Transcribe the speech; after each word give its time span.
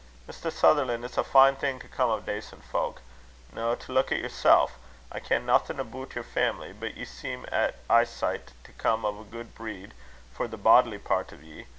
Mr. 0.27 0.51
Sutherlan', 0.51 1.03
it's 1.03 1.19
a 1.19 1.23
fine 1.23 1.55
thing 1.55 1.77
to 1.79 1.87
come 1.87 2.09
o' 2.09 2.19
dacent 2.19 2.63
fowk. 2.63 3.03
Noo, 3.53 3.75
to 3.75 3.91
luik 3.93 4.11
at 4.11 4.17
yersel': 4.21 4.71
I 5.11 5.19
ken 5.19 5.45
naething 5.45 5.79
aboot 5.79 6.15
yer 6.15 6.23
family; 6.23 6.73
but 6.73 6.97
ye 6.97 7.05
seem 7.05 7.45
at 7.51 7.87
eesicht 7.87 8.53
to 8.63 8.71
come 8.71 9.05
o' 9.05 9.21
a 9.21 9.25
guid 9.25 9.53
breed 9.53 9.93
for 10.33 10.47
the 10.47 10.57
bodily 10.57 10.97
part 10.97 11.31
o' 11.33 11.35
ye. 11.35 11.67